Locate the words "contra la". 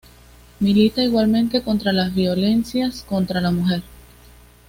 3.03-3.51